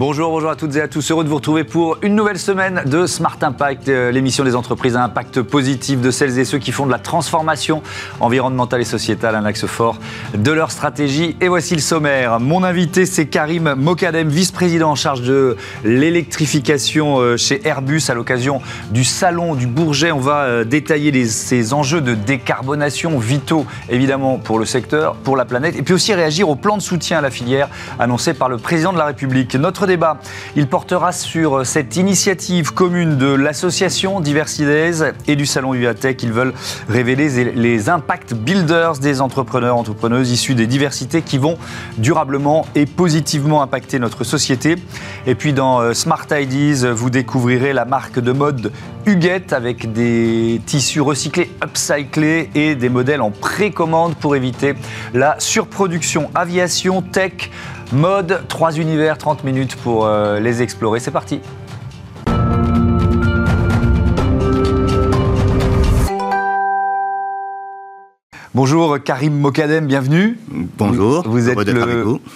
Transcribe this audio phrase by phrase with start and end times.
[0.00, 1.10] Bonjour, bonjour à toutes et à tous.
[1.10, 4.96] Heureux de vous retrouver pour une nouvelle semaine de Smart Impact, euh, l'émission des entreprises
[4.96, 7.82] à impact positif de celles et ceux qui font de la transformation
[8.18, 9.98] environnementale et sociétale un axe fort
[10.32, 11.36] de leur stratégie.
[11.42, 12.40] Et voici le sommaire.
[12.40, 18.62] Mon invité, c'est Karim Mokadem, vice-président en charge de l'électrification euh, chez Airbus à l'occasion
[18.92, 20.12] du salon du Bourget.
[20.12, 25.44] On va euh, détailler ces enjeux de décarbonation vitaux, évidemment, pour le secteur, pour la
[25.44, 28.56] planète, et puis aussi réagir au plan de soutien à la filière annoncé par le
[28.56, 29.54] président de la République.
[29.56, 30.18] Notre débat,
[30.54, 36.22] il portera sur cette initiative commune de l'association Diversidays et du salon UATEC.
[36.22, 36.54] Ils veulent
[36.88, 41.58] révéler les impact builders des entrepreneurs, entrepreneuses issus des diversités qui vont
[41.98, 44.76] durablement et positivement impacter notre société.
[45.26, 48.70] Et puis dans euh, Smart Ideas, vous découvrirez la marque de mode
[49.06, 54.74] Huguette avec des tissus recyclés, upcyclés et des modèles en précommande pour éviter
[55.14, 56.30] la surproduction.
[56.34, 57.50] Aviation, tech,
[57.92, 61.00] Mode, 3 univers, 30 minutes pour euh, les explorer.
[61.00, 61.40] C'est parti.
[68.52, 70.36] Bonjour Karim Mokadem, bienvenue.
[70.76, 71.22] Bonjour.
[71.24, 71.56] Vous êtes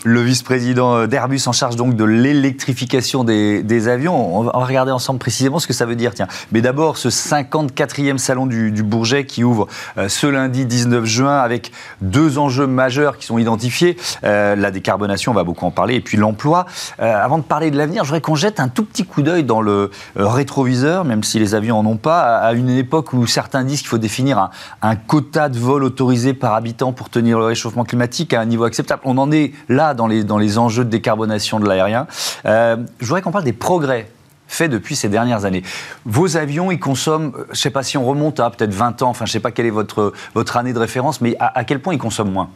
[0.04, 4.38] le, vice-président d'Airbus en charge donc de l'électrification des, avions.
[4.38, 6.14] On va regarder ensemble précisément ce que ça veut dire.
[6.14, 9.66] Tiens, mais d'abord ce 54e salon du, Bourget qui ouvre
[9.98, 15.32] euh, ce lundi 19 juin avec deux enjeux majeurs qui sont identifiés euh, la décarbonation,
[15.32, 16.66] on va beaucoup en parler, et puis l'emploi.
[17.00, 19.42] Euh, avant de parler de l'avenir, je voudrais qu'on jette un tout petit coup d'œil
[19.42, 23.64] dans le rétroviseur, même si les avions en ont pas, à, une époque où certains
[23.64, 27.46] disent qu'il faut définir un, un quota de vol autorisé par habitant pour tenir le
[27.46, 29.00] réchauffement climatique à un niveau acceptable.
[29.06, 32.06] On en est là dans les, dans les enjeux de décarbonisation de l'aérien.
[32.44, 34.10] Euh, je voudrais qu'on parle des progrès
[34.46, 35.62] faits depuis ces dernières années.
[36.04, 39.00] Vos avions, ils consomment, euh, je ne sais pas si on remonte à peut-être 20
[39.00, 41.64] ans, enfin je ne sais pas quelle est votre, votre année de référence, mais à,
[41.64, 42.50] quel point ils consomment moins?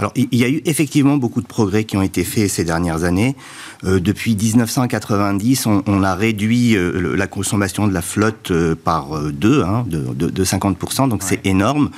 [0.00, 3.04] Alors, il y a eu effectivement beaucoup de progrès qui ont été faits ces dernières
[3.04, 3.36] années.
[3.84, 8.50] Euh, depuis 1990, on, a réduit la consommation de la flotte
[8.82, 11.90] par deux, hein, de, de, 50%, donc c'est énorme.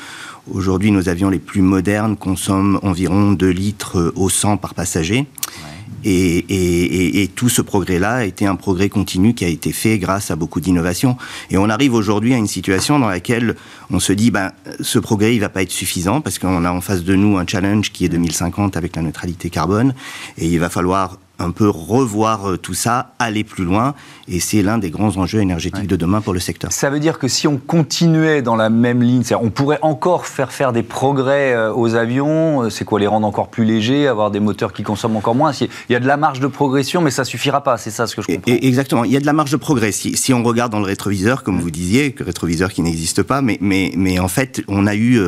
[0.51, 5.29] Aujourd'hui, nos avions les plus modernes consomment environ 2 litres au 100 par passager.
[6.05, 10.37] Et, tout ce progrès-là a été un progrès continu qui a été fait grâce à
[10.37, 11.17] beaucoup d'innovations.
[11.51, 13.57] Et on arrive aujourd'hui à une situation dans laquelle
[13.91, 16.81] on se dit, ben, ce progrès, il va pas être suffisant parce qu'on a en
[16.81, 19.95] face de nous un challenge qui est 2050 avec la neutralité carbone.
[20.39, 23.95] Et il va falloir un peu revoir euh, tout ça, aller plus loin,
[24.29, 26.73] et c'est l'un des grands enjeux énergétiques de demain pour le secteur.
[26.73, 30.53] Ça veut dire que si on continuait dans la même ligne, on pourrait encore faire
[30.53, 34.31] faire des progrès euh, aux avions, euh, c'est quoi les rendre encore plus légers, avoir
[34.31, 35.53] des moteurs qui consomment encore moins?
[35.53, 38.17] Il y a de la marge de progression, mais ça suffira pas, c'est ça ce
[38.17, 38.53] que je comprends.
[38.53, 39.93] exactement, il y a de la marge de progrès.
[39.93, 43.59] Si, on regarde dans le rétroviseur, comme vous disiez, que rétroviseur qui n'existe pas, mais,
[43.61, 45.21] mais, mais en fait, on a eu...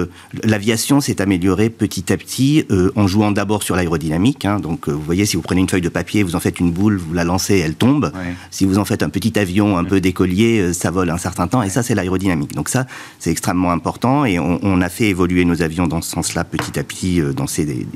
[0.42, 4.44] L'aviation s'est améliorée petit à petit en jouant d'abord sur l'aérodynamique.
[4.44, 4.60] Hein.
[4.60, 6.96] donc vous voyez, si vous prenez une feuille de papier, vous en faites une boule,
[6.96, 8.12] vous la lancez, elle tombe.
[8.50, 11.46] Si vous en faites un petit avion un peu d'écolier, euh, ça vole un certain
[11.46, 11.62] temps.
[11.62, 12.54] Et ça, c'est l'aérodynamique.
[12.54, 12.86] Donc ça,
[13.18, 14.24] c'est extrêmement important.
[14.24, 17.46] Et on, a fait évoluer nos avions dans ce sens-là petit à petit euh, dans
[17.46, 17.86] ces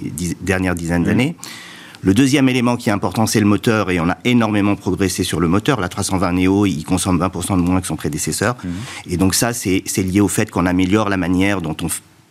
[0.40, 1.36] dernières dizaines d'années.
[2.00, 5.40] Le deuxième élément qui est important, c'est le moteur, et on a énormément progressé sur
[5.40, 5.80] le moteur.
[5.80, 8.56] La 320 Neo, il consomme 20% de moins que son prédécesseur.
[9.08, 11.88] Et donc ça, c'est lié au fait qu'on améliore la manière dont on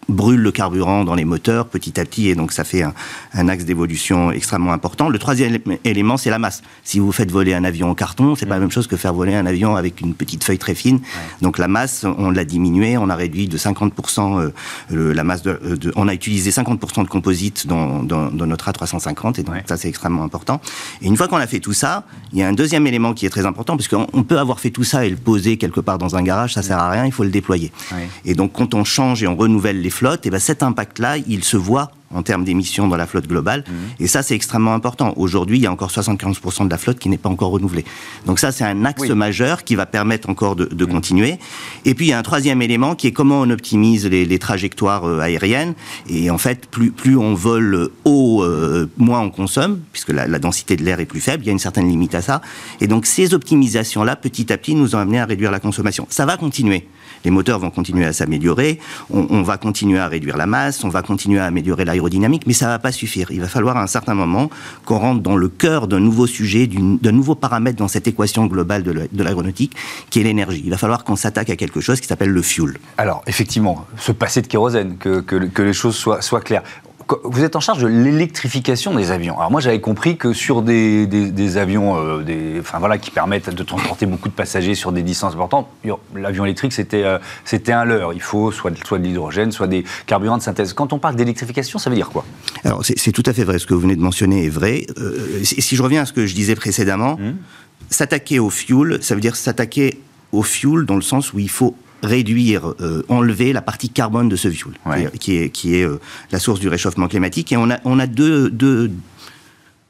[0.09, 3.65] brûle le carburant dans les moteurs petit à petit, et donc ça fait un, axe
[3.65, 5.09] d'évolution extrêmement important.
[5.09, 6.63] Le troisième élément, c'est la masse.
[6.83, 9.13] Si vous faites voler un avion en carton, c'est pas la même chose que faire
[9.13, 10.99] voler un avion avec une petite feuille très fine.
[11.41, 14.51] Donc la masse, on l'a diminué, on a réduit de 50%
[14.91, 15.59] euh, la masse de,
[15.95, 20.23] on a utilisé 50% de composite dans, dans, notre A350, et donc ça c'est extrêmement
[20.23, 20.61] important.
[21.01, 23.25] Et une fois qu'on a fait tout ça, il y a un deuxième élément qui
[23.25, 25.97] est très important, parce qu'on peut avoir fait tout ça et le poser quelque part
[25.97, 27.71] dans un garage, ça sert à rien, il faut le déployer.
[28.25, 31.43] Et donc quand on change et on renouvelle les flotte, et ben cet impact-là, il
[31.43, 33.63] se voit en termes d'émissions dans la flotte globale.
[33.67, 33.75] Mhm.
[33.99, 35.13] Et ça, c'est extrêmement important.
[35.17, 37.83] Aujourd'hui, il y a encore 75% de la flotte qui n'est pas encore renouvelée.
[38.25, 40.91] Donc ça, c'est un axe majeur qui va permettre encore de, mhm.
[40.91, 41.39] continuer.
[41.83, 45.05] Et puis, il y a un troisième élément qui est comment on optimise les, trajectoires
[45.05, 45.73] euh, aériennes.
[46.07, 50.39] Et en fait, plus, plus on vole haut, euh, moins on consomme, puisque la, la
[50.39, 51.43] densité de l'air est plus faible.
[51.43, 52.41] Il y a une certaine limite à ça.
[52.79, 56.05] Et donc, ces optimisations-là, petit à petit, nous ont amené à réduire la consommation.
[56.09, 56.87] Ça va continuer
[57.25, 61.01] les moteurs vont continuer à s'améliorer, on, va continuer à réduire la masse, on va
[61.01, 63.31] continuer à améliorer l'aérodynamique, mais ça va pas suffire.
[63.31, 64.49] Il va falloir à un certain moment
[64.85, 68.83] qu'on rentre dans le cœur d'un nouveau sujet, d'un nouveau paramètre dans cette équation globale
[68.83, 69.75] de l'aéronautique,
[70.09, 70.61] qui est l'énergie.
[70.63, 72.77] Il va falloir qu'on s'attaque à quelque chose qui s'appelle le fuel.
[72.97, 76.63] Alors, effectivement, se passer de kérosène, que, que, les choses soient claires
[77.23, 79.37] vous êtes en charge de l'électrification des avions.
[79.37, 83.49] Alors moi j'avais compris que sur des, des, avions euh, des, enfin, voilà, qui permettent
[83.49, 85.67] de transporter beaucoup de passagers sur des distances importantes,
[86.15, 88.13] l'avion électrique c'était euh, c'était un leurre.
[88.13, 90.73] Il faut soit, soit de l'hydrogène, soit des carburants de synthèse.
[90.73, 92.25] Quand on parle d'électrification, ça veut dire quoi?
[92.63, 93.59] Alors c'est tout à fait vrai.
[93.59, 94.85] Ce que vous venez de mentionner est vrai.
[94.97, 97.35] Euh, si, je reviens à ce que je disais précédemment, mmh.
[97.89, 99.99] s'attaquer au fuel, ça veut dire s'attaquer
[100.31, 104.35] au fuel dans le sens où il faut réduire, euh, enlever la partie carbone de
[104.35, 104.73] ce fuel,
[105.19, 105.99] qui est, qui est, euh,
[106.31, 107.51] la source du réchauffement climatique.
[107.51, 108.91] Et on a, on a deux, deux,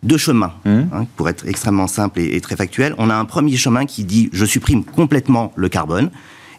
[0.04, 0.70] deux chemins, mmh.
[0.70, 2.96] hein, pour être extrêmement simple et, très factuel.
[2.98, 6.10] On a un premier chemin qui dit je supprime complètement le carbone.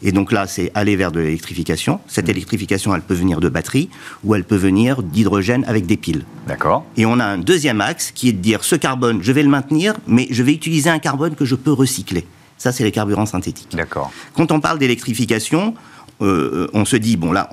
[0.00, 1.99] Et donc là, c'est aller vers de l'électrification.
[2.06, 2.31] Cette mmh.
[2.31, 3.91] électrification, elle peut venir de batteries
[4.23, 6.25] ou elle peut venir d'hydrogène avec des piles.
[6.47, 6.85] D'accord.
[6.97, 9.49] Et on a un deuxième axe qui est de dire ce carbone, je vais le
[9.49, 12.27] maintenir, mais je vais utiliser un carbone que je peux recycler.
[12.58, 13.75] Ça, c'est les carburants synthétiques.
[13.75, 14.10] D'accord.
[14.34, 15.75] Quand on parle d'électrification,
[16.20, 17.49] euh, on se dit, bon là,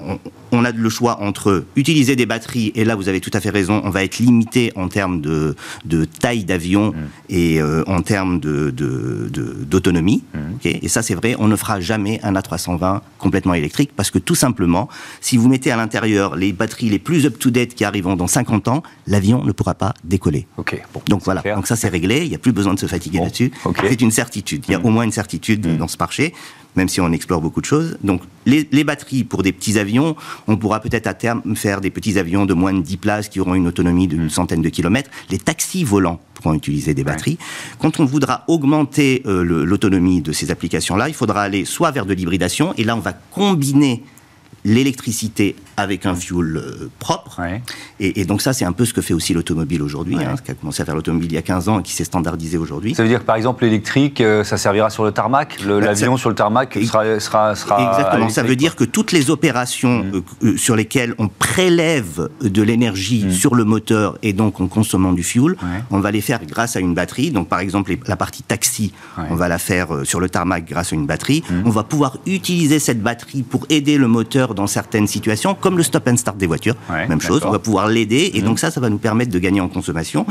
[0.51, 3.49] on, a le choix entre utiliser des batteries, et là vous avez tout à fait
[3.49, 5.55] raison, on va être limité en termes de,
[6.19, 6.95] taille d'avion mm.
[7.29, 10.23] et euh, en termes d'autonomie.
[10.33, 10.83] De, de, mm.
[10.83, 14.35] et ça c'est vrai, on ne fera jamais un A320 complètement électrique, parce que tout
[14.35, 14.89] simplement,
[15.21, 18.81] si vous mettez à l'intérieur les batteries les plus up-to-date qui arriveront dans 50 ans,
[19.07, 20.47] l'avion ne pourra pas décoller.
[21.07, 23.51] Donc voilà, donc ça c'est réglé, il n'y a plus besoin de se fatiguer là-dessus.
[23.87, 24.85] C'est une certitude, il y a mm.
[24.85, 26.33] au moins une certitude dans ce marché
[26.75, 27.97] même si on explore beaucoup de choses.
[28.03, 30.15] Donc les, batteries pour des petits avions,
[30.47, 33.39] on pourra peut-être à terme faire des petits avions de moins de 10 places qui
[33.39, 35.09] auront une autonomie d'une centaine de kilomètres.
[35.29, 37.37] Les taxis volants pourront utiliser des batteries.
[37.79, 42.13] Quand on voudra augmenter euh, l'autonomie de ces applications-là, il faudra aller soit vers de
[42.13, 44.03] l'hybridation, et là on va combiner
[44.65, 47.39] l'électricité avec un fuel euh, propre.
[47.99, 50.51] Et, donc ça, c'est un peu ce que fait aussi l'automobile aujourd'hui, hein, ce qui
[50.51, 52.95] a commencé à faire l'automobile il y a 15 ans et qui s'est standardisé aujourd'hui.
[52.95, 56.17] Ça veut dire que par exemple l'électrique, euh, ça servira sur le tarmac bah, L'avion
[56.17, 57.19] sur le tarmac sera...
[57.19, 60.23] sera, sera Exactement, ça veut dire que toutes les opérations mm.
[60.43, 63.31] euh, sur lesquelles on prélève de l'énergie mm.
[63.31, 65.55] sur le moteur et donc en consommant du fuel,
[65.91, 67.29] on va les faire grâce à une batterie.
[67.29, 68.93] Donc par exemple la partie taxi,
[69.29, 71.43] on va la faire sur le tarmac grâce à une batterie.
[71.49, 71.61] Mm.
[71.65, 75.83] On va pouvoir utiliser cette batterie pour aider le moteur dans certaines situations, comme le
[75.83, 76.75] stop and start des voitures.
[76.89, 78.47] Même chose, on va pouvoir l'aider, et mhm.
[78.47, 80.25] donc ça, ça va nous permettre de gagner en consommation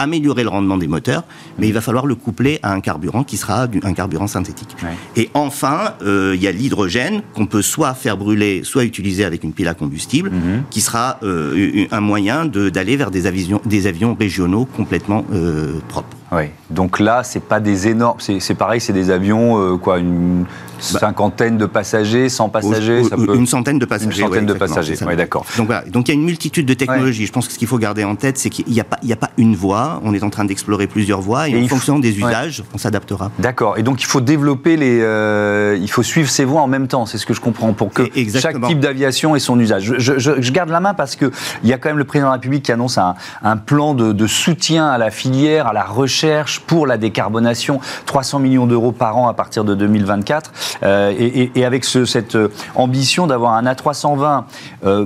[0.00, 1.24] améliorer le rendement des moteurs,
[1.58, 4.74] mais il va falloir le coupler à un carburant qui sera un carburant synthétique.
[5.16, 9.44] Et enfin, euh, il y a l'hydrogène qu'on peut soit faire brûler, soit utiliser avec
[9.44, 10.62] une pile à combustible, mhm.
[10.70, 16.16] qui sera euh, un moyen d'aller vers des avions, des avions régionaux complètement euh, propres.
[16.32, 16.44] Oui.
[16.70, 18.18] Donc là, c'est pas des énormes.
[18.20, 20.44] C'est pareil, c'est des avions, quoi, une
[20.92, 23.34] bah, cinquantaine de passagers, 100 passagers, ça peut...
[23.34, 24.20] Une centaine de passagers.
[24.20, 24.94] Une centaine de passagers.
[25.06, 25.44] Oui, d'accord.
[25.56, 25.82] Donc voilà.
[25.82, 27.26] Donc il y a une multitude de technologies.
[27.26, 29.12] Je pense que ce qu'il faut garder en tête, c'est qu'il n'y a pas, il
[29.12, 32.18] a pas une voie on est en train d'explorer plusieurs voies et, en fonction des
[32.18, 33.30] usages, on s'adaptera.
[33.38, 33.78] D'accord.
[33.78, 37.06] Et donc il faut développer les, euh, il faut suivre ces voies en même temps.
[37.06, 38.04] C'est ce que je comprends pour que
[38.38, 39.94] chaque type d'aviation ait son usage.
[39.98, 41.30] Je, garde la main parce que
[41.62, 43.14] il y a quand même le président de la République qui annonce un,
[43.56, 48.92] plan de, soutien à la filière, à la recherche pour la décarbonation, 300 millions d'euros
[48.92, 50.52] par an à partir de 2024,
[50.82, 54.44] euh, et, avec cette euh, ambition d'avoir un A320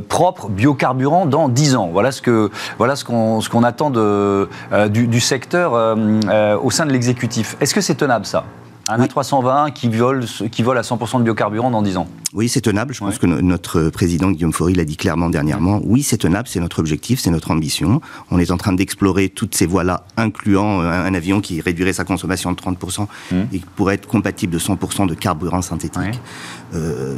[0.08, 1.90] propre biocarburant dans 10 ans.
[1.92, 5.94] Voilà ce voilà qu'on attend de euh, du, secteur euh,
[6.28, 7.56] euh, au sein de l'exécutif.
[7.60, 8.44] Est-ce que c'est tenable ça?
[8.88, 12.60] Un A320 qui vole, qui vole à 100% de biocarburant dans 10 ans Oui, c'est
[12.60, 12.94] tenable.
[12.94, 15.80] Je pense que notre président Guillaume Faury l'a dit clairement dernièrement.
[15.84, 18.00] Oui, c'est tenable, c'est notre objectif, c'est notre ambition.
[18.30, 22.52] On est en train d'explorer toutes ces voies-là, incluant un, avion qui réduirait sa consommation
[22.52, 23.36] de 30% mmh.
[23.52, 26.20] et qui pourrait être compatible de 100% de carburant synthétique.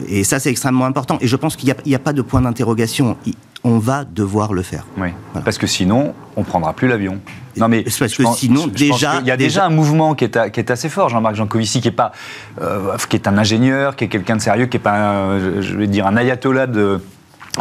[0.08, 1.18] et ça, c'est extrêmement important.
[1.20, 3.16] Et je pense qu'il n'y a, a, pas de point d'interrogation
[3.66, 4.87] on va devoir le faire.
[4.96, 5.08] Oui.
[5.44, 7.20] Parce que sinon, on ne prendra plus l'avion.
[7.56, 10.60] Non mais parce que sinon déjà il y a déjà, un mouvement qui est, qui
[10.60, 11.08] est assez fort.
[11.08, 12.12] Jean-Marc Jancovici qui est pas
[12.60, 15.86] euh, qui est un ingénieur, qui est quelqu'un de sérieux, qui est pas je vais
[15.86, 17.00] dire un ayatollah de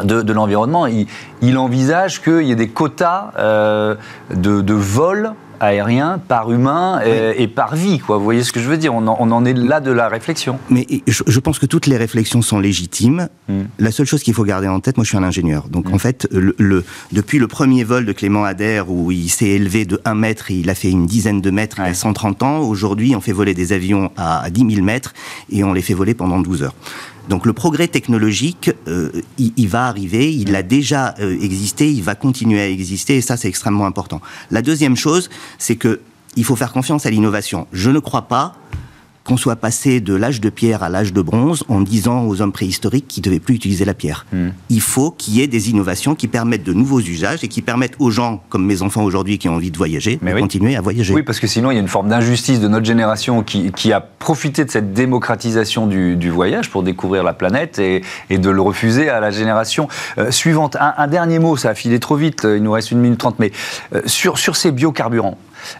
[0.03, 3.95] de, l'environnement, il, envisage qu'il y ait des quotas euh,
[4.33, 7.99] de, de vol aérien par humain et, par vie.
[7.99, 8.17] Quoi.
[8.17, 8.93] Vous voyez ce que je veux dire?
[8.93, 10.59] On en, est là de la réflexion.
[10.69, 13.29] Mais je, pense que toutes les réflexions sont légitimes.
[13.47, 13.63] Hmm.
[13.79, 15.67] La seule chose qu'il faut garder en tête, moi je suis un ingénieur.
[15.69, 15.99] Donc en hmm.
[15.99, 20.15] fait, le, depuis le premier vol de Clément Adair, où il s'est élevé de 1
[20.15, 23.31] mètre et il a fait une dizaine de mètres à 130 ans, aujourd'hui on fait
[23.31, 25.13] voler des avions à 10 000 mètres
[25.49, 26.75] et on les fait voler pendant 12 heures.
[27.29, 32.15] Donc le progrès technologique, euh, il, va arriver, il a déjà euh, existé, il va
[32.15, 34.21] continuer à exister, et ça c'est extrêmement important.
[34.51, 36.01] La deuxième chose, c'est que
[36.35, 37.65] il faut faire confiance à l'innovation.
[37.71, 38.55] Je ne crois pas
[39.25, 42.51] qu'on soit passé de l'âge de pierre à l'âge de bronze en disant aux hommes
[42.51, 44.25] préhistoriques qu'ils ne devaient plus utiliser la pierre.
[44.31, 44.49] Hmm.
[44.69, 47.95] Il faut qu'il y ait des innovations qui permettent de nouveaux usages et qui permettent
[47.99, 51.13] aux gens, comme mes enfants aujourd'hui qui ont envie de voyager, de continuer à voyager.
[51.13, 54.01] Oui, parce que sinon il y a une forme d'injustice de notre génération qui, a
[54.01, 59.19] profité de cette démocratisation du, voyage pour découvrir la planète et, de le refuser à
[59.19, 60.77] la génération euh, suivante.
[60.79, 63.51] Un, dernier mot, ça a filé trop vite, il nous reste une minute trente, mais
[63.93, 65.37] euh, sur, sur ces biocarburants.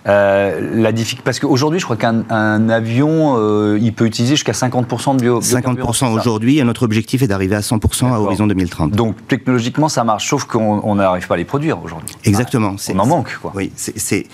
[0.08, 0.92] Euh, la
[1.24, 5.42] parce qu'aujourd'hui, je crois qu'un avion, euh, il peut utiliser jusqu'à 50% de bio.
[5.42, 8.92] 50% aujourd'hui, et notre objectif est d'arriver à 100% à horizon 2030.
[8.92, 12.16] Donc technologiquement, ça marche, sauf qu'on n'arrive pas à les produire aujourd'hui.
[12.24, 12.76] Exactement.
[12.94, 13.52] on en manque, quoi.
[13.56, 14.26] Oui, c'est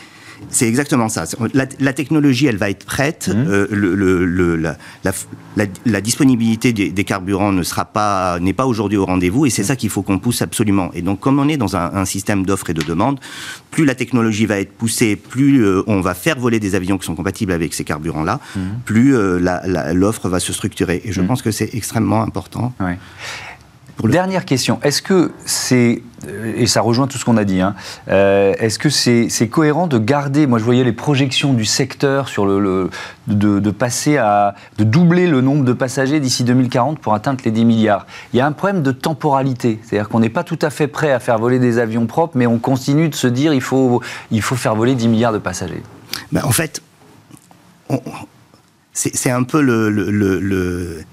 [0.49, 1.25] c'est exactement ça.
[1.53, 3.29] La, technologie, elle va être prête.
[3.29, 3.45] Mmh.
[3.47, 4.75] Euh, le,
[5.85, 9.65] la, disponibilité des, carburants ne sera pas n'est pas aujourd'hui au rendez-vous, et c'est mmh.
[9.65, 10.91] ça qu'il faut qu'on pousse absolument.
[10.93, 13.19] Et donc, comme on est dans un, système d'offres et de demandes,
[13.69, 17.05] plus la technologie va être poussée, plus euh, on va faire voler des avions qui
[17.05, 18.59] sont compatibles avec ces carburants-là, mmh.
[18.85, 21.01] plus euh, l'offre va se structurer.
[21.05, 22.73] Et je pense que c'est extrêmement important.
[24.07, 26.01] Dernière question, est-ce que c'est,
[26.55, 27.75] et ça rejoint tout ce qu'on a dit, hein,
[28.09, 32.45] euh, est-ce que c'est cohérent de garder, moi je voyais les projections du secteur sur
[32.45, 32.89] le,
[33.27, 37.65] de, passer à, de doubler le nombre de passagers d'ici 2040 pour atteindre les 10
[37.65, 38.07] milliards?
[38.33, 41.11] Il y a un problème de temporalité, c'est-à-dire qu'on n'est pas tout à fait prêt
[41.11, 44.41] à faire voler des avions propres, mais on continue de se dire il faut, il
[44.41, 45.83] faut faire voler 10 milliards de passagers.
[46.31, 46.81] Ben, en fait,
[48.93, 51.03] c'est un peu le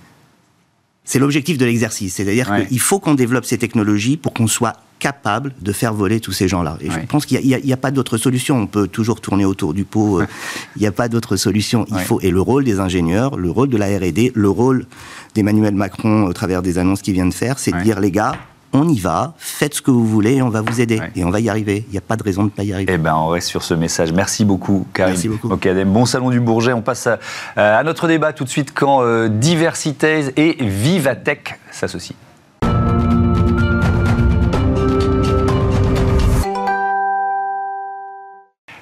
[1.09, 2.17] c'est l'objectif de l'exercice.
[2.17, 6.33] C'est-à-dire qu'il faut qu'on développe ces technologies pour qu'on soit capable de faire voler tous
[6.33, 6.77] ces gens-là.
[6.83, 8.59] Et je pense qu'il n'y a, pas d'autre solution.
[8.59, 10.21] On peut toujours tourner autour du pot.
[10.21, 10.27] Euh,
[10.77, 11.87] il n'y a pas d'autre solution.
[11.89, 14.85] Il faut et le rôle des ingénieurs, le rôle de la R&D, le rôle
[15.35, 18.37] d'Emmanuel Macron au travers des annonces qu'il vient de faire, c'est de dire les gars,
[18.73, 21.01] on y va, faites ce que vous voulez, on va vous aider.
[21.17, 21.85] Et on va y arriver.
[21.89, 22.93] Il n'y a pas de raison de ne pas y arriver.
[22.93, 24.13] Eh ben, on reste sur ce message.
[24.13, 25.13] Merci beaucoup, Karim.
[25.13, 25.49] Merci beaucoup.
[25.87, 26.73] bon salon du Bourget.
[26.73, 27.09] On passe
[27.57, 32.17] à, notre débat tout de suite quand euh, Diversités et Vivatech s'associent.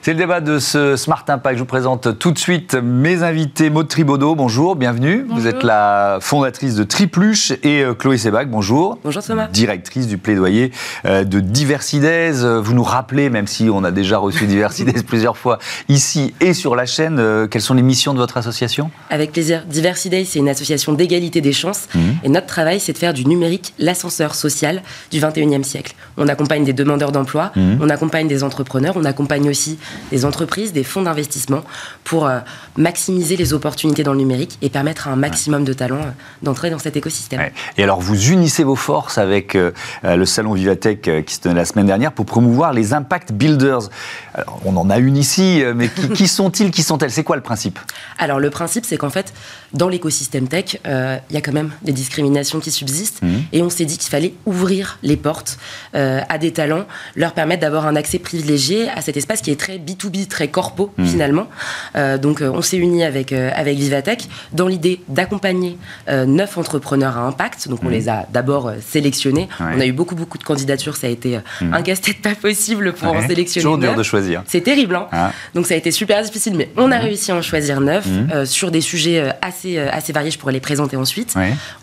[0.06, 1.56] C'est le débat de ce Smart Impact.
[1.56, 3.70] Je vous présente tout de suite mes invités.
[3.70, 5.26] Maud Tribaudot, bonjour, bienvenue.
[5.28, 9.00] Vous êtes la fondatrice de Tripluche et euh, Chloé Sebac, bonjour.
[9.02, 9.48] Bonjour Thomas.
[9.48, 10.70] Directrice du plaidoyer
[11.06, 12.06] euh, de Diversides.
[12.06, 15.58] Vous nous rappelez, même si on a déjà reçu Diversides plusieurs fois
[15.88, 18.92] ici et sur la chaîne, euh, quelles sont les missions de votre association?
[19.10, 19.64] Avec plaisir.
[19.66, 21.88] Diversides, c'est une association d'égalité des chances.
[21.92, 22.00] Mmh.
[22.22, 25.96] Et notre travail, c'est de faire du numérique l'ascenseur social du 21e siècle.
[26.16, 27.78] On accompagne des demandeurs d'emploi, mmh.
[27.80, 31.62] on accompagne des entrepreneurs, on accompagne aussi des entreprises, des fonds d'investissement
[32.04, 32.38] pour euh,
[32.76, 36.10] maximiser les opportunités dans le numérique et permettre à un maximum de talents euh,
[36.42, 37.40] d'entrer dans cet écosystème.
[37.76, 39.72] Et alors, vous unissez vos forces avec euh,
[40.04, 43.88] le salon Vivatech qui se tenait la semaine dernière pour promouvoir les Impact Builders.
[44.34, 47.10] Alors, on en a une ici, mais qui, sont-ils, qui sont-elles?
[47.10, 47.78] C'est quoi le principe?
[48.18, 49.32] Alors, le principe, c'est qu'en fait,
[49.72, 53.34] dans l'écosystème tech, il y a quand même des discriminations qui subsistent mmh.
[53.52, 55.58] et on s'est dit qu'il fallait ouvrir les portes
[55.92, 59.78] à des talents, leur permettre d'avoir un accès privilégié à cet espace qui est très
[59.86, 61.06] B2B, très corpo hmm.
[61.06, 61.46] finalement.
[61.94, 65.78] Euh, donc euh, on s'est unis avec, euh, avec Vivatech dans l'idée d'accompagner
[66.08, 67.68] neuf entrepreneurs à impact.
[67.68, 67.92] Donc on hmm.
[67.92, 69.48] les a d'abord sélectionnés.
[69.60, 71.72] On a eu beaucoup beaucoup de candidatures, ça a été hmm.
[71.72, 74.42] un casse-tête pas possible pour en sélectionner Toujours dur de choisir.
[74.46, 74.96] C'est terrible.
[74.96, 75.06] Hein.
[75.12, 75.32] Ah.
[75.54, 78.06] Donc ça a été super difficile, mais on a réussi à en choisir neuf
[78.44, 80.30] sur des sujets assez, assez variés.
[80.30, 81.34] Je pourrais les présenter ensuite.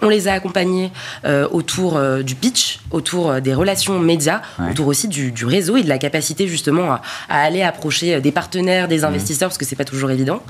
[0.01, 0.91] On les a accompagnés
[1.51, 5.97] autour du pitch, autour des relations médias, autour aussi du, du, réseau et de la
[5.97, 9.05] capacité justement à, à aller approcher euh, des partenaires, des mmh.
[9.05, 10.41] investisseurs, parce que c'est pas toujours évident.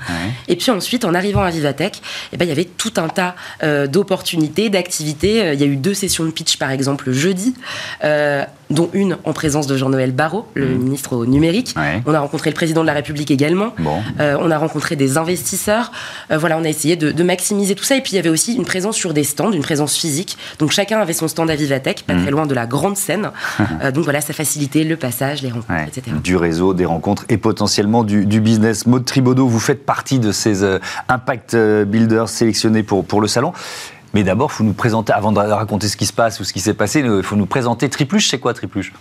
[0.48, 2.00] Et puis ensuite, en arrivant à Vivatech,
[2.32, 5.42] eh ben, il y avait tout un tas euh, d'opportunités, d'activités.
[5.42, 7.54] Euh, il y a eu deux sessions de pitch, par exemple, jeudi
[8.70, 10.78] dont une en présence de Jean-Noël Barrot, le mmh.
[10.78, 11.74] ministre au numérique.
[12.06, 13.74] On a rencontré le président de la République également.
[14.20, 15.92] Euh, on a rencontré des investisseurs.
[16.30, 17.96] Euh, voilà, on a essayé de, maximiser tout ça.
[17.96, 20.36] Et puis il y avait aussi une présence sur des stands, une présence physique.
[20.58, 22.30] Donc chacun avait son stand à Vivatech, pas très mmh.
[22.30, 23.30] loin de la grande scène.
[23.82, 26.16] Euh, donc voilà, ça facilitait le passage, les rencontres, etc.
[26.22, 28.86] Du réseau, des rencontres et potentiellement du, business.
[28.86, 30.64] Maud Tribodo, vous faites partie de ces
[31.08, 33.52] impact builders sélectionnés pour, pour le salon.
[34.14, 36.60] Mais d'abord, faut nous présenter, avant de raconter ce qui se passe ou ce qui
[36.60, 38.28] s'est passé, il faut nous présenter Tripluche.
[38.28, 38.92] C'est quoi Tripluche?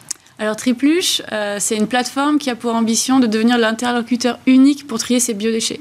[0.43, 5.00] Alors Tripluche, euh, c'est une plateforme qui a pour ambition de devenir l'interlocuteur unique pour
[5.00, 5.79] trier ses biodéchets.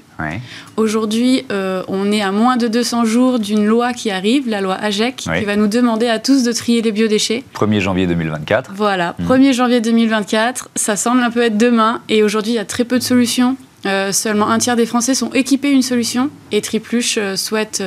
[0.76, 4.76] Aujourd'hui, euh, on est à moins de 200 jours d'une loi qui arrive, la loi
[4.76, 7.42] AGEC, qui va nous demander à tous de trier les biodéchets.
[7.56, 8.70] 1er janvier 2024.
[8.76, 9.52] Voilà, 1er hmm.
[9.52, 13.00] janvier 2024, ça semble un peu être demain, et aujourd'hui, il y a très peu
[13.00, 13.56] de solutions.
[13.84, 17.82] Euh, seulement un tiers des Français sont équipés d'une solution, et Tripluche souhaite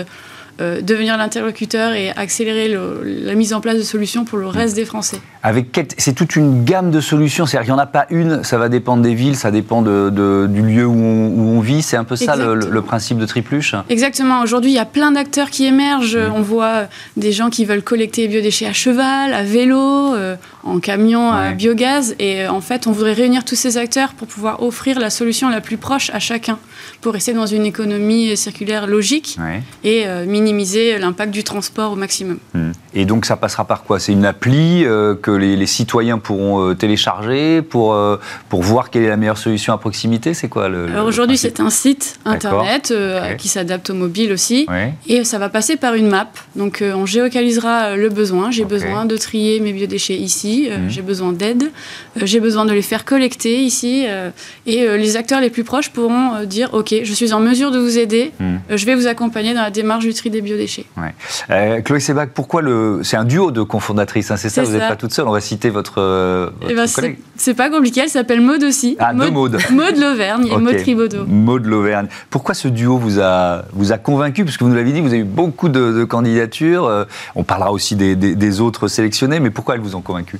[0.59, 5.19] devenir l'interlocuteur et accélérer la mise en place de solutions pour le reste des Français.
[5.43, 8.57] Avec c'est toute une gamme de solutions, c'est-à-dire qu'il n'y en a pas une, ça
[8.57, 12.15] va dépendre des villes, ça dépend de, du lieu où on, vit, c'est un peu
[12.15, 16.41] ça le, principe de Tripluche Exactement, aujourd'hui il y a plein d'acteurs qui émergent, on
[16.41, 16.85] voit
[17.17, 20.15] des gens qui veulent collecter les biodéchets à cheval, à vélo,
[20.63, 24.63] en camion à biogaz, et en fait on voudrait réunir tous ces acteurs pour pouvoir
[24.63, 26.57] offrir la solution la plus proche à chacun,
[27.01, 29.37] pour rester dans une économie circulaire logique.
[29.83, 32.37] Et euh, minimiser l'impact du transport au maximum.
[32.53, 32.71] Hmm.
[32.93, 33.99] Et donc ça passera par quoi?
[33.99, 37.97] C'est une appli euh, que les, citoyens pourront euh, télécharger pour,
[38.49, 40.33] pour voir quelle est la meilleure solution à proximité?
[40.33, 42.93] C'est quoi le, Alors aujourd'hui c'est un site internet
[43.37, 44.67] qui s'adapte au mobile aussi,
[45.07, 46.29] et ça va passer par une map.
[46.55, 48.51] Donc on géocalisera le besoin.
[48.51, 50.89] J'ai besoin de trier mes biodéchets ici, hmm.
[50.89, 51.71] j'ai besoin d'aide,
[52.15, 54.05] j'ai besoin de les faire collecter ici,
[54.67, 57.97] et les acteurs les plus proches pourront dire ok, je suis en mesure de vous
[57.97, 60.85] aider, euh, je vais vous accompagner dans la démarche du tri des biodéchets.
[61.49, 63.01] Euh, Chloé Sebac, pourquoi le.
[63.03, 65.41] C'est un duo de cofondatrices, hein, c'est ça Vous n'êtes pas toute seule, on va
[65.41, 66.87] citer votre, euh, eh ben,
[67.35, 68.95] C'est pas compliqué, elle s'appelle Maude aussi.
[68.99, 69.33] Ah, Maud.
[69.33, 69.57] Maude.
[69.71, 71.25] Maude Lauvergne et Maude Tribaudot.
[71.25, 72.07] Maude Lauvergne.
[72.29, 74.45] Pourquoi ce duo vous a, vous a convaincu?
[74.45, 77.05] Parce que vous nous l'avez dit, vous avez eu beaucoup de, candidatures.
[77.35, 80.39] on parlera aussi des, des, autres sélectionnés, mais pourquoi elles vous ont convaincu?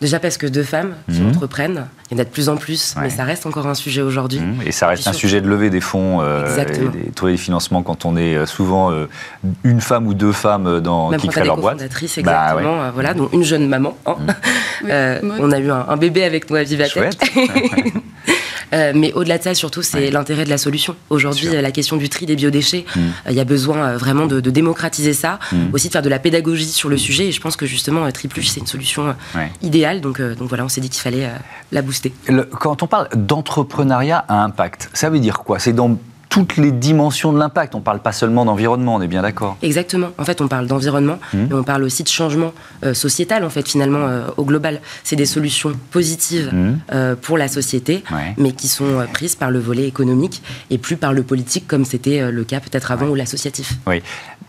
[0.00, 1.30] Déjà parce que deux femmes qui mhm.
[1.30, 4.02] entreprennent, il y en a de plus en plus, mais ça reste encore un sujet
[4.02, 4.40] aujourd'hui.
[4.40, 4.62] Mhm.
[4.66, 6.46] Et ça reste un sujet de lever des fonds, euh,
[7.06, 9.08] et trouver des financements quand on est euh, souvent euh,
[9.62, 11.78] une femme ou deux femmes dans, qui créent leur boîte.
[11.78, 12.90] Bah exactement.
[12.92, 13.96] voilà, donc une jeune maman.
[14.06, 14.16] Hein.
[14.82, 15.32] Mhm.
[15.40, 17.16] on a eu un, bébé avec nous à Vivatech.
[18.74, 20.96] Euh, mais au-delà de ça, surtout, c'est l'intérêt de la solution.
[21.10, 23.00] Aujourd'hui, la question du tri des biodéchets, mm.
[23.00, 25.56] euh, il y a besoin euh, vraiment de, démocratiser ça, mm.
[25.72, 27.28] aussi de faire de la pédagogie sur le sujet.
[27.28, 29.14] Et je pense que justement, Tripluche, c'est une solution
[29.62, 30.00] idéale.
[30.00, 31.28] Donc, donc voilà, on s'est dit qu'il fallait
[31.72, 32.12] la booster.
[32.60, 35.58] quand on parle d'entrepreneuriat à impact, ça veut dire quoi?
[35.58, 35.98] C'est dans
[36.34, 37.76] toutes les dimensions de l'impact.
[37.76, 40.08] On ne parle pas seulement d'environnement, on est bien d'accord Exactement.
[40.18, 41.38] En fait, on parle d'environnement, mmh.
[41.48, 42.52] mais on parle aussi de changement
[42.84, 44.80] euh, sociétal, en fait, finalement, euh, au global.
[45.04, 46.78] C'est des solutions positives mmh.
[46.92, 48.02] euh, pour la société,
[48.36, 52.32] mais qui sont prises par le volet économique et plus par le politique, comme c'était
[52.32, 53.74] le cas peut-être avant, ou l'associatif.
[53.86, 54.02] Oui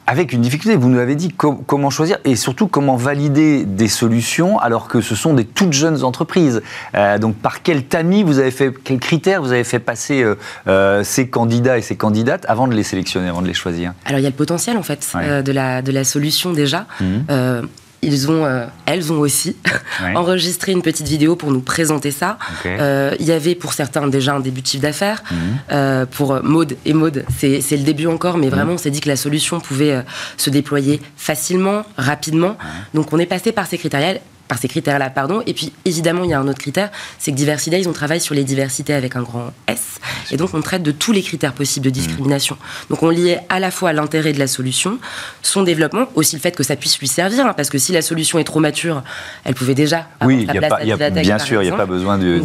[0.08, 0.76] avec une difficulté.
[0.76, 5.16] Vous nous avez dit comment choisir et surtout comment valider des solutions alors que ce
[5.16, 6.62] sont des toutes jeunes entreprises.
[6.96, 10.36] Euh, donc par quel tamis vous avez fait, quels critères vous avez fait passer euh,
[10.68, 13.94] euh, ces candidats et ces candidates avant de les sélectionner, avant de les choisir?
[14.06, 16.86] Alors il y a le potentiel en fait de, la, de la solution déjà.
[17.00, 17.68] Mmh
[18.06, 19.56] ils ont, euh, elles ont aussi
[20.16, 22.38] enregistré une petite vidéo pour nous présenter ça.
[22.66, 25.24] Euh, il y avait pour certains déjà un début de chiffre d'affaires.
[25.32, 25.38] Mhm.
[25.72, 28.54] Euh, pour Maude et Maude, c'est le début encore, mais mhm.
[28.54, 30.04] vraiment, on s'est dit que la solution pouvait
[30.38, 32.58] se déployer facilement, rapidement.
[32.94, 35.42] Donc, on est passé par ces critères par ces critères-là, pardon.
[35.46, 38.20] Et puis, évidemment, il y a un autre critère, c'est que Diversité, ils ont travaillé
[38.20, 40.00] sur les diversités avec un grand S.
[40.31, 42.58] Et donc, on traite de tous les critères possibles de discrimination.
[42.90, 45.00] Donc, on liait à la fois l'intérêt de la solution,
[45.42, 48.01] son développement, aussi le fait que ça puisse lui servir, hein, parce que si la
[48.01, 49.03] solution est trop mature,
[49.44, 51.86] elle pouvait déjà avoir oui, sa place y a, Bien sûr, il n'y a pas
[51.86, 52.42] besoin de,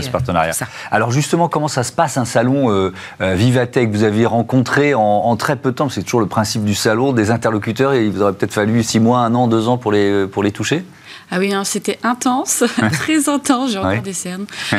[0.00, 0.52] ce partenariat.
[0.90, 5.36] Alors, justement, comment ça se passe un salon euh, euh, Vivatech Vous avez rencontré en,
[5.36, 8.22] très peu de temps, c'est toujours le principe du salon, des interlocuteurs, et il vous
[8.22, 10.84] aurait peut-être fallu six mois, un an, deux ans pour les, pour les toucher?
[11.32, 14.46] Ah oui, hein, c'était intense, très intense, j'ai encore des cernes.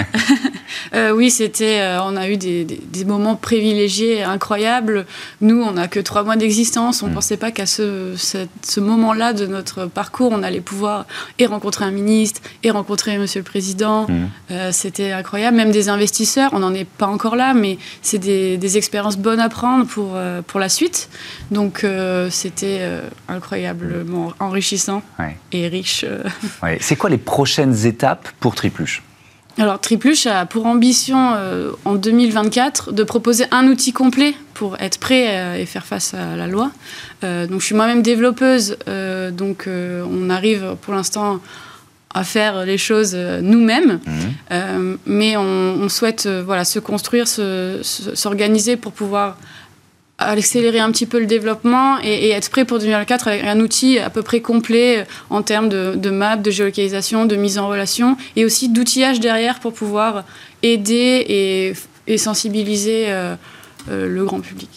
[0.94, 5.06] Euh, oui, c'était, euh, on a eu des, moments privilégiés, incroyables.
[5.42, 7.16] Nous, on n'a que trois mois d'existence, on ne mm.
[7.16, 11.06] pensait pas qu'à ce, ce moment-là de notre parcours, on allait pouvoir
[11.40, 14.08] et rencontrer un ministre, et rencontrer Monsieur le Président.
[14.08, 14.30] Mm.
[14.52, 18.78] Euh, c'était incroyable, même des investisseurs, on n'en est pas encore là, mais c'est des,
[18.78, 21.10] expériences bonnes à prendre pour, pour la suite.
[21.52, 21.86] Donc
[22.30, 22.82] c'était
[23.28, 25.04] incroyablement enrichissant
[25.52, 26.06] et riche.
[26.80, 29.04] C'est quoi les prochaines étapes pour Tripluche
[29.58, 34.98] alors, Tripluche a pour ambition euh, en 2024 de proposer un outil complet pour être
[34.98, 36.72] prêt euh, et faire face à la loi.
[37.24, 38.78] Euh, donc, je suis moi-même développeuse,
[39.32, 41.40] donc on arrive pour l'instant
[42.14, 44.96] à faire les choses nous-mêmes, mmh.
[45.06, 49.38] mais on, souhaite voilà, se construire, s'organiser pour pouvoir
[50.22, 54.10] accélérer un petit peu le développement et, être prêt pour 2024 avec un outil à
[54.10, 58.18] peu près complet euh, en termes de, de map, de géolocalisation, de mise en relation
[58.36, 60.24] et aussi d'outillage derrière pour pouvoir
[60.64, 61.26] aider
[62.08, 63.36] et, sensibiliser euh,
[63.90, 64.70] euh, le grand public.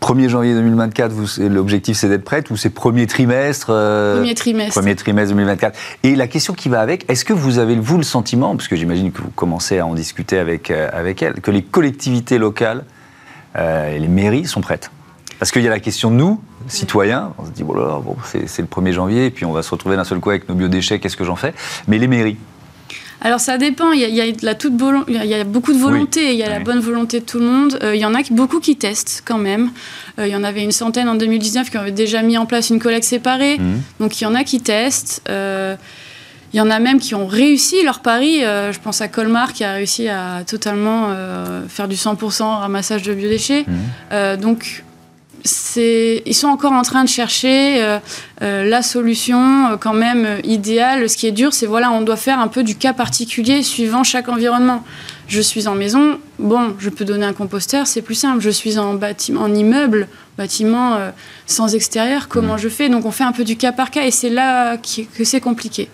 [0.00, 4.74] 1er janvier 2024, l'objectif c'est d'être prête ou c'est premier trimestre Premier trimestre.
[4.74, 5.78] Premier trimestre 2024.
[6.02, 8.76] Et la question qui va avec, est-ce que vous avez, vous, le sentiment, parce que
[8.76, 12.84] j'imagine que vous commencez à en discuter avec, avec elle, que les collectivités locales
[13.56, 14.90] euh, les mairies sont prêtes.
[15.38, 18.62] Parce qu'il y a la question de nous, citoyens, on se dit, bon, bon c'est
[18.62, 21.00] le 1er janvier, et puis on va se retrouver d'un seul coup avec nos biodéchets,
[21.00, 21.52] qu'est-ce que j'en fais?
[21.88, 22.36] Mais les mairies
[23.20, 24.74] Alors ça dépend, il y a, la toute
[25.08, 27.46] il y a beaucoup de volonté, il y a la bonne volonté de tout le
[27.46, 27.78] monde.
[27.82, 29.70] il y en a beaucoup qui testent quand même.
[30.18, 32.78] il y en avait une centaine en 2019 qui avaient déjà mis en place une
[32.78, 33.58] collecte séparée.
[33.58, 33.80] Mmh.
[34.00, 35.28] Donc il y en a qui testent.
[36.54, 38.44] Il y en a même qui ont réussi leur pari.
[38.44, 43.02] Euh, je pense à Colmar qui a réussi à totalement euh, faire du 100% ramassage
[43.02, 43.64] de biodéchets.
[43.66, 43.72] Mmh.
[44.12, 44.84] Euh, donc,
[45.76, 47.98] ils sont encore en train de chercher
[48.40, 51.10] la solution quand même idéale.
[51.10, 54.04] Ce qui est dur, c'est voilà, on doit faire un peu du cas particulier suivant
[54.04, 54.82] chaque environnement.
[55.28, 58.40] Je suis en maison, bon, je peux donner un composteur, c'est plus simple.
[58.40, 60.98] Je suis en bâtiment, en immeuble, bâtiment
[61.46, 62.58] sans extérieur, comment mmh.
[62.58, 62.88] je fais?
[62.88, 65.90] Donc on fait un peu du cas par cas et c'est là que c'est compliqué.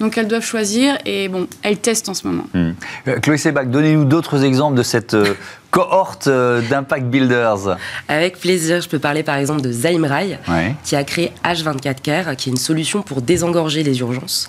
[0.00, 2.46] Donc elles doivent choisir et bon, elles testent en ce moment.
[2.52, 2.72] Hmm.
[3.06, 5.34] Euh, Chloé Sebac, donnez-nous d'autres exemples de cette euh,
[5.70, 7.76] cohorte euh, d'Impact Builders
[8.08, 10.38] Avec plaisir, je peux parler par exemple de Zaimrai,
[10.84, 14.48] qui a créé H24 Care, qui est une solution pour désengorger les urgences.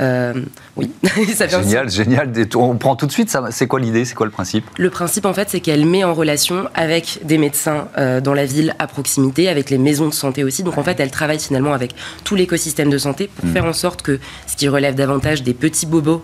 [0.00, 0.34] Euh,
[0.76, 0.90] oui,
[1.34, 2.32] ça Génial, génial.
[2.56, 4.64] On prend tout de suite, c'est quoi l'idée C'est quoi le principe?
[4.78, 8.46] Le principe, en fait, c'est qu'elle met en relation avec des médecins euh, dans la
[8.46, 10.62] ville à proximité, avec les maisons de santé aussi.
[10.62, 13.52] Donc, en fait, elle travaille finalement avec tout l'écosystème de santé pour hmm.
[13.52, 16.22] faire en sorte que ce qui relève davantage des petits bobos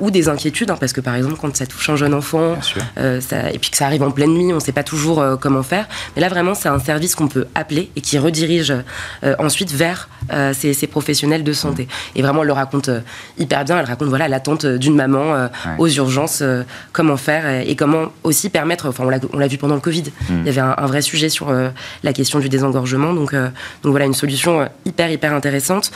[0.00, 2.56] ou des inquiétudes, hein, parce que par exemple, quand ça touche un jeune enfant,
[3.20, 5.36] ça, et puis que ça arrive en pleine nuit, on ne sait pas toujours euh,
[5.36, 5.86] comment faire.
[6.14, 8.72] Mais là, vraiment, c'est un service qu'on peut appeler et qui redirige
[9.24, 11.88] euh, ensuite vers euh, ces, professionnels de santé.
[12.14, 12.90] Et vraiment, elle le raconte
[13.38, 13.78] hyper bien.
[13.78, 15.48] Elle raconte voilà l'attente d'une maman
[15.78, 16.42] aux urgences,
[16.92, 18.88] comment faire et, comment aussi permettre.
[18.88, 20.04] Enfin, on l'a vu pendant le Covid.
[20.28, 20.34] Mm.
[20.40, 21.52] Il y avait un, vrai sujet sur
[22.02, 23.12] la question du désengorgement.
[23.12, 25.90] Donc, donc voilà, une solution hyper hyper intéressante.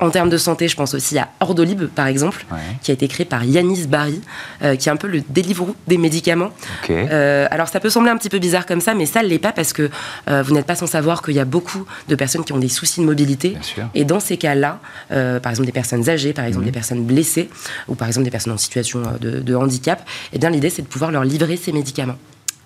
[0.00, 2.44] En termes de santé, je pense aussi à Ordolib, par exemple,
[2.82, 4.20] qui a été créé par Yanis Barry,
[4.62, 6.50] euh, qui est un peu le Deliveroo des médicaments.
[6.90, 9.38] Euh, alors, ça peut sembler un petit peu bizarre comme ça, mais ça ne l'est
[9.38, 9.90] pas parce que
[10.28, 12.68] euh, vous n'êtes pas sans savoir qu'il y a beaucoup de personnes qui ont des
[12.68, 13.56] soucis de mobilité.
[13.94, 16.70] Et dans ces cas-là, par exemple des personnes âgées, par exemple mhm.
[16.70, 17.48] des personnes blessées,
[17.88, 20.88] ou par exemple des personnes en situation de, de handicap, eh bien l'idée c'est de
[20.88, 22.16] pouvoir leur livrer ces médicaments.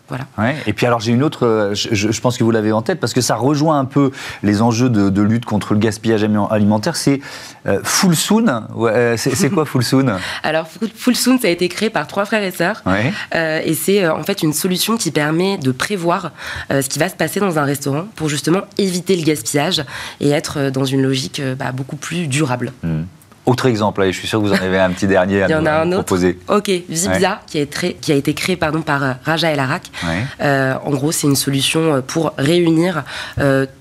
[0.09, 0.25] Voilà.
[0.67, 3.13] Et puis alors j'ai une autre, euh, je, pense que vous l'avez en tête, parce
[3.13, 4.11] que ça rejoint un peu
[4.43, 7.21] les enjeux de, lutte contre le gaspillage alimentaire, c'est
[7.67, 8.67] euh, Full Soon.
[8.79, 10.67] Euh, c'est quoi Full Soon Alors
[10.97, 12.83] Full Soon, ça a été créé par trois frères et sœurs,
[13.35, 16.33] et c'est en fait une solution qui permet de prévoir
[16.71, 19.85] ce qui va se passer dans un restaurant pour justement éviter le gaspillage
[20.21, 22.73] et être dans une logique bah, beaucoup plus durable.
[22.83, 23.03] Hmm.
[23.49, 25.55] Autre exemple, je suis sûr que vous en avez un petit dernier à Il y
[25.55, 26.39] en a un proposer.
[26.49, 29.85] Ok, Vibza, qui, est qui, a été créé pardon, par euh, Raja El Arak.
[30.43, 33.05] Euh, en gros, c'est une solution euh, pour réunir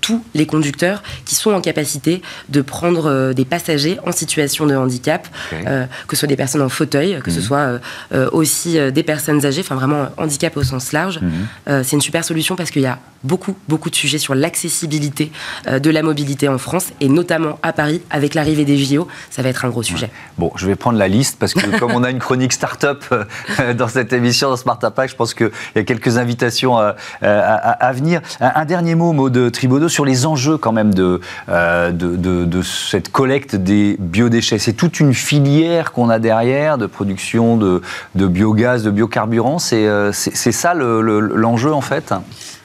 [0.00, 5.28] tous les conducteurs qui sont en capacité de prendre des passagers en situation de handicap,
[5.50, 7.42] que ce soit des personnes en fauteuil, que ce mhm.
[7.42, 7.80] soit
[8.32, 11.20] aussi des personnes âgées, enfin vraiment handicap au sens large.
[11.20, 11.82] Mhm.
[11.84, 15.32] c'est une super solution parce qu'il y a beaucoup, beaucoup de sujets sur l'accessibilité
[15.70, 19.08] de la mobilité en France et notamment à Paris avec l'arrivée des JO.
[19.30, 20.10] Ça va être un gros sujet.
[20.36, 23.74] Bon, je vais prendre la liste parce que comme on a une chronique start-up euh,
[23.74, 26.92] dans cette émission, dans Smart Impact, je pense qu'il y a quelques invitations euh,
[27.22, 28.20] à, venir.
[28.40, 32.62] Un, dernier mot, mot de Tribodo, sur les enjeux quand même de, euh, de, de,
[32.62, 34.58] cette collecte des biodéchets.
[34.58, 37.82] C'est toute une filière qu'on a derrière de production de,
[38.14, 39.58] de biogaz, de biocarburants.
[39.58, 42.12] C'est ça l'enjeu en fait?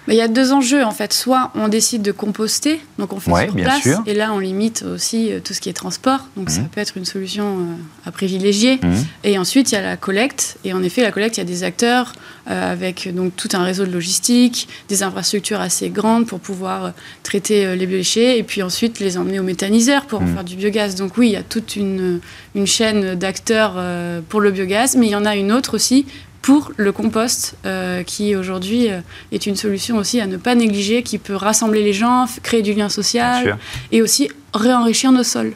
[0.07, 1.13] Il y a deux enjeux en fait.
[1.13, 5.31] Soit on décide de composter, donc on fait sur place, et là on limite aussi
[5.31, 6.69] euh, tout ce qui est transport, donc ça mhm.
[6.69, 8.79] peut être une solution euh, à privilégier.
[8.81, 9.05] Mhm.
[9.23, 11.45] Et ensuite il y a la collecte, et en effet la collecte, il y a
[11.45, 12.13] des acteurs
[12.49, 17.75] euh, avec donc tout un réseau de logistique, des infrastructures assez grandes pour pouvoir traiter
[17.75, 20.33] les biodéchets, et puis ensuite les emmener au méthaniseur pour en mhm.
[20.33, 20.95] faire du biogaz.
[20.95, 22.19] Donc oui, il y a toute une,
[22.55, 23.81] une chaîne d'acteurs
[24.29, 26.05] pour le biogaz, mais il y en a une autre aussi
[26.43, 28.99] pour le compost, euh, qui aujourd'hui euh,
[29.31, 32.73] est une solution aussi à ne pas négliger, qui peut rassembler les gens, créer du
[32.73, 33.57] lien social
[33.91, 35.53] et aussi réenrichir nos sols.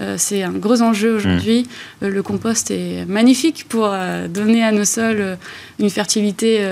[0.00, 1.62] Euh, c'est un gros enjeu aujourd'hui.
[2.00, 2.04] Hmm.
[2.04, 5.38] Euh, le compost est magnifique pour euh, donner à nos sols
[5.78, 6.66] une fertilité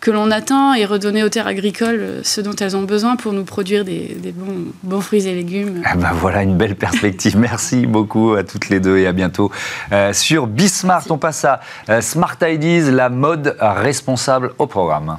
[0.00, 3.44] que l'on attend et redonner aux terres agricoles ce dont elles ont besoin pour nous
[3.44, 5.82] produire des, bons, bons, fruits et légumes.
[5.84, 7.36] Ah bah voilà une belle perspective.
[7.38, 9.52] Merci beaucoup à toutes les deux et à bientôt.
[10.12, 11.60] sur Bismart, on passe à
[12.00, 15.18] Smart Ideas, la mode responsable au programme.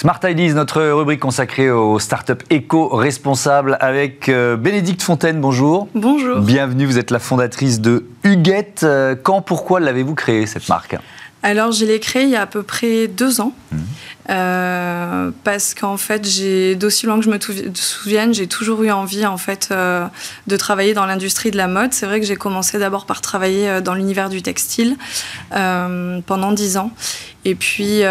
[0.00, 5.40] Smart Ideas, notre rubrique consacrée aux startups éco-responsables avec euh, Bénédicte Fontaine.
[5.40, 5.88] Bonjour.
[5.92, 6.38] Bonjour.
[6.38, 8.82] Bienvenue, vous êtes la fondatrice de Huguette.
[8.84, 10.96] Euh, quand, pourquoi l'avez-vous créée cette marque?
[11.42, 13.52] Alors, je l'ai créé il y a à peu près deux ans.
[13.72, 13.76] Mmh.
[14.30, 17.38] Euh, parce qu'en fait, j'ai d'aussi loin que je me
[17.74, 20.06] souvienne, j'ai toujours eu envie en fait euh,
[20.46, 21.92] de travailler dans l'industrie de la mode.
[21.92, 24.96] C'est vrai que j'ai commencé d'abord par travailler dans l'univers du textile
[25.50, 26.92] pendant dix ans,
[27.44, 28.02] et puis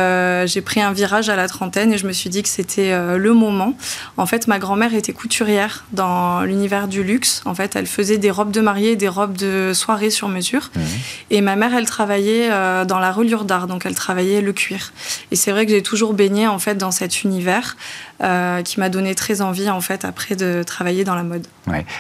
[0.46, 3.34] j'ai pris un virage à la trentaine et je me suis dit que c'était le
[3.34, 3.76] moment.
[4.18, 7.42] En fait, ma grand-mère était couturière dans l'univers du luxe.
[7.46, 10.72] En fait, elle faisait des robes de mariée, des robes de soirée sur mesure.
[10.76, 10.80] Mmh.
[11.32, 12.50] Et ma mère, elle travaillait
[12.86, 14.92] dans la reliure d'art, donc elle travaillait le cuir.
[15.32, 17.78] Et c'est vrai que j'ai toujours baigné en fait dans cet univers
[18.24, 21.46] euh, qui m'a donné très envie en fait après de travailler dans la mode.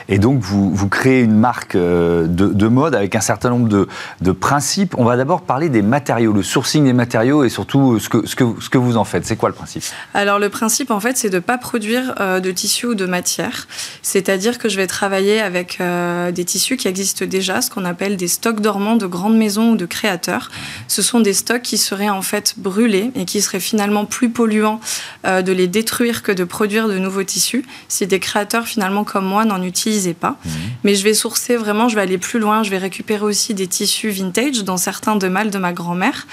[0.10, 3.88] Et donc vous, vous, créez une marque euh, de, mode avec un certain nombre de,
[4.22, 4.96] de principes.
[4.98, 8.26] On va d'abord parler des matériaux, le sourcing des matériaux et surtout euh, ce que,
[8.26, 9.28] ce que, ce que vous en faites.
[9.28, 9.84] C'est quoi le principe?
[10.16, 13.68] Alors le principe en fait c'est de ne pas produire de tissus ou de matière.
[14.02, 18.28] C'est-à-dire que je vais travailler avec des tissus qui existent déjà, ce qu'on appelle des
[18.28, 20.50] stocks dormants de grandes maisons ou de créateurs.
[20.88, 24.80] Ce sont des stocks qui seraient en fait brûlés et qui seraient finalement plus polluants
[25.26, 29.46] de les détruire que de produire de nouveaux tissus si des créateurs finalement comme moi
[29.46, 30.38] n'en utilisaient pas.
[30.44, 30.52] Mhm.
[30.84, 33.68] Mais je vais sourcer vraiment, je vais aller plus loin, je vais récupérer aussi des
[33.68, 36.28] tissus vintage, dont certains de mal de ma grand-mère,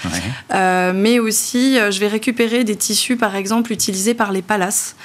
[0.53, 4.95] euh, mais aussi euh, je vais récupérer des tissus par exemple utilisés par les palaces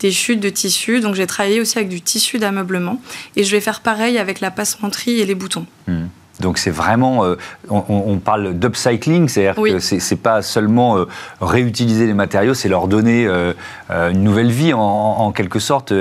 [0.00, 1.00] des chutes de tissus.
[1.00, 3.00] Donc j'ai travaillé aussi avec du tissu d'ameublement
[3.36, 5.66] et je vais faire pareil avec la passementerie et les boutons.
[5.86, 6.08] Mhm.
[6.40, 7.36] Donc c'est vraiment, euh,
[7.68, 11.06] on, parle d'upcycling, c'est-à-dire que c'est pas seulement euh,
[11.40, 13.52] réutiliser les matériaux, c'est leur donner euh,
[13.90, 15.92] une nouvelle vie en, quelque sorte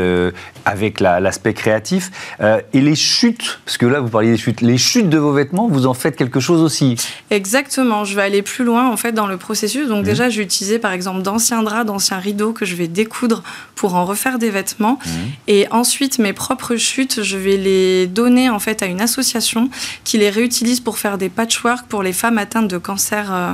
[0.66, 2.12] avec l'aspect créatif.
[2.74, 5.68] et les chutes, parce que là vous parliez des chutes, les chutes de vos vêtements,
[5.68, 6.96] vous en faites quelque chose aussi.
[7.30, 9.88] Exactement, je vais aller plus loin en fait dans le processus.
[9.88, 10.10] Donc mmh.
[10.10, 13.44] déjà j'ai utilisé par exemple d'anciens draps, d'anciens rideaux que je vais découdre
[13.76, 15.00] pour en refaire des vêtements.
[15.06, 15.10] Mmh.
[15.48, 19.70] Et ensuite mes propres chutes, je vais les donner en fait à une association
[20.04, 23.52] qui les réutilise pour faire des patchwork pour les femmes atteintes de cancer euh,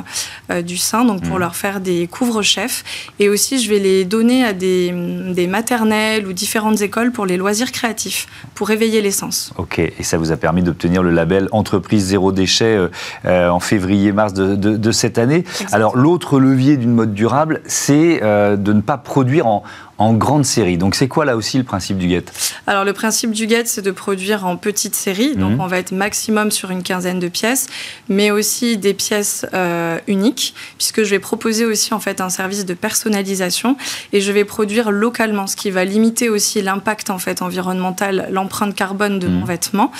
[0.52, 1.40] euh, du sein, donc pour mmh.
[1.40, 2.84] leur faire des couvre-chefs.
[3.20, 4.94] Et aussi, je vais les donner à des,
[5.34, 9.54] des, maternelles ou différentes écoles pour les loisirs créatifs, pour éveiller l'essence.
[9.58, 12.90] Ok, et ça vous a permis d'obtenir le label Entreprise Zéro Déchet
[13.26, 15.44] euh, en février-mars de, de, cette année.
[15.72, 19.64] Alors, l'autre levier d'une mode durable, c'est de ne pas produire en,
[19.98, 20.78] en grande série.
[20.78, 22.26] Donc c'est quoi là aussi le principe du GET?
[22.68, 25.36] Alors le principe du GET, c'est de produire en petite série.
[25.36, 25.62] Donc mhm.
[25.62, 27.68] on va être maximum sur une quinzaine de pièces,
[28.10, 32.66] mais aussi des pièces euh, uniques, puisque je vais proposer aussi en fait un service
[32.66, 33.78] de personnalisation
[34.12, 38.76] et je vais produire localement, ce qui va limiter aussi l'impact en fait environnemental, l'empreinte
[38.76, 39.48] carbone de mon mhm.
[39.48, 39.92] vêtement.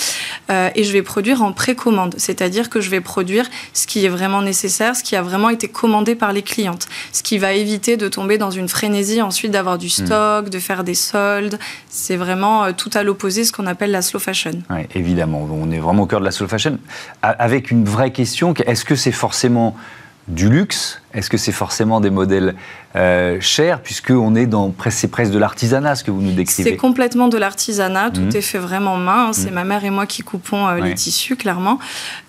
[0.50, 4.10] Euh, et je vais produire en précommande, c'est-à-dire que je vais produire ce qui est
[4.10, 7.96] vraiment nécessaire, ce qui a vraiment été commandé par les clientes, ce qui va éviter
[7.96, 10.06] de tomber dans une frénésie ensuite d'avoir du du hmm.
[10.06, 11.60] stock, de faire des soldes.
[11.90, 14.52] C'est vraiment euh, tout à l'opposé ce qu'on appelle la slow fashion.
[14.70, 16.78] Oui, évidemment, on est vraiment au cœur de la slow fashion.
[17.22, 19.76] Avec une vraie question, est-ce que c'est forcément
[20.28, 22.56] du luxe Est-ce que c'est forcément des modèles
[22.96, 26.72] euh, chers Puisque on est dans c'est presque de l'artisanat, ce que vous nous décrivez?
[26.72, 28.12] C'est complètement de l'artisanat.
[28.12, 28.36] Tout mmh.
[28.36, 29.34] est fait vraiment main.
[29.34, 29.54] C'est mmh.
[29.54, 31.80] ma mère et moi qui coupons euh, les tissus, clairement.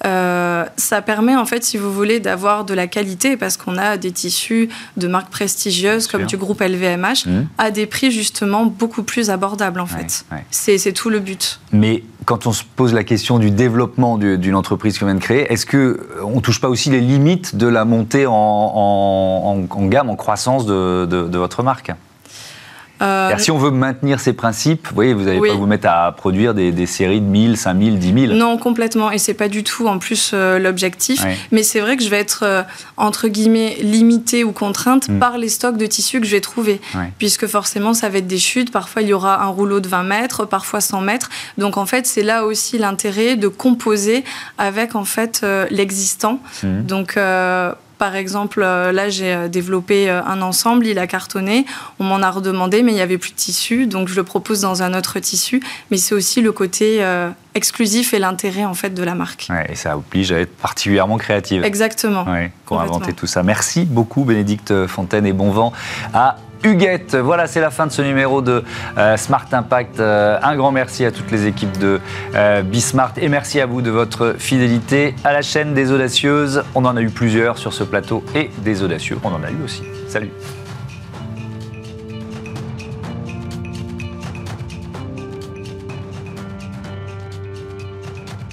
[0.04, 3.96] Euh, ça permet en fait, si vous voulez, d'avoir de la qualité parce qu'on a
[3.96, 7.30] des tissus de marques prestigieuses comme du groupe LVMH mmh.
[7.58, 10.24] à des prix justement beaucoup plus abordables en fait.
[10.50, 11.60] C'est tout le but.
[11.72, 15.50] Mais quand on se pose la question du développement d'une entreprise qu'on vient de créer,
[15.52, 18.32] est-ce que on touche pas aussi les limites de la montée en,
[18.76, 21.92] gamme, en croissance de votre marque
[23.02, 26.12] euh, si on veut maintenir ces principes, vous voyez, vous n'allez pas vous mettre à
[26.12, 28.34] produire des, séries de 1000, 5000, 10 000.
[28.34, 29.10] Non, complètement.
[29.10, 31.24] Et c'est pas du tout en plus euh, l'objectif.
[31.52, 32.62] Mais c'est vrai que je vais être, euh,
[32.96, 35.18] entre guillemets, limitée ou contrainte mm.
[35.18, 36.80] par les stocks de tissus que je vais trouver.
[37.18, 38.72] Puisque forcément, ça va être des chutes.
[38.72, 41.28] Parfois, il y aura un rouleau de 20 mètres, parfois 100 mètres.
[41.58, 44.24] Donc, en fait, c'est là aussi l'intérêt de composer
[44.58, 46.40] avec, en fait, l'existant.
[46.62, 46.82] Mm.
[46.82, 47.18] Donc,
[47.98, 51.64] par exemple, euh, là, j'ai euh, développé euh, un ensemble, il a cartonné,
[51.98, 54.60] on m'en a redemandé, mais il n'y avait plus de tissu, donc je le propose
[54.60, 55.62] dans un autre tissu.
[55.90, 57.04] Mais c'est aussi le côté
[57.54, 59.48] exclusif et l'intérêt en fait de la marque.
[59.68, 61.64] et ça oblige à être particulièrement créative.
[61.64, 62.24] Exactement.
[62.24, 63.42] Ouais, pour inventer tout ça.
[63.42, 65.72] Merci beaucoup, Bénédicte Fontaine, et bon vent
[66.12, 67.14] à Huguette.
[67.14, 68.64] Voilà, c'est la fin de ce numéro de
[68.98, 70.00] euh, Smart Impact.
[70.00, 72.00] Euh, un grand merci à toutes les équipes de
[72.34, 76.64] euh, Bismart et merci à vous de votre fidélité à la chaîne des audacieuses.
[76.74, 79.64] On en a eu plusieurs sur ce plateau et des audacieux, on en a eu
[79.64, 79.82] aussi.
[80.08, 80.30] Salut